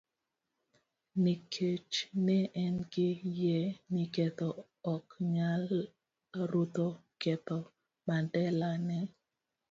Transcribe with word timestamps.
Nikech 1.23 1.95
ne 2.25 2.37
en 2.63 2.75
gi 2.93 3.09
yie 3.39 3.59
ni 3.93 4.03
ketho 4.15 4.49
ok 4.93 5.07
nyal 5.35 5.63
rucho 6.51 6.87
ketho, 7.21 7.59
Mandela 8.07 8.69
ne 8.87 8.97